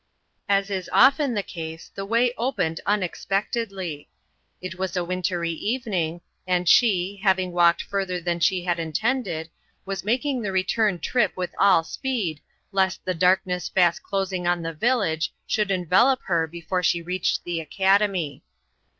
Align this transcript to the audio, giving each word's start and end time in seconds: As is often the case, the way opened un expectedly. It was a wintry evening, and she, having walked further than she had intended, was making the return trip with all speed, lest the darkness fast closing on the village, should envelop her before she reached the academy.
As 0.49 0.71
is 0.71 0.89
often 0.91 1.35
the 1.35 1.43
case, 1.43 1.91
the 1.93 2.07
way 2.07 2.33
opened 2.35 2.79
un 2.87 3.03
expectedly. 3.03 4.09
It 4.59 4.79
was 4.79 4.97
a 4.97 5.03
wintry 5.03 5.51
evening, 5.51 6.21
and 6.47 6.67
she, 6.67 7.17
having 7.21 7.51
walked 7.51 7.83
further 7.83 8.19
than 8.19 8.39
she 8.39 8.63
had 8.63 8.79
intended, 8.79 9.51
was 9.85 10.03
making 10.03 10.41
the 10.41 10.51
return 10.51 10.97
trip 10.97 11.37
with 11.37 11.53
all 11.59 11.83
speed, 11.83 12.41
lest 12.71 13.05
the 13.05 13.13
darkness 13.13 13.69
fast 13.69 14.01
closing 14.01 14.47
on 14.47 14.63
the 14.63 14.73
village, 14.73 15.35
should 15.45 15.69
envelop 15.69 16.21
her 16.23 16.47
before 16.47 16.81
she 16.81 17.03
reached 17.03 17.43
the 17.43 17.59
academy. 17.61 18.41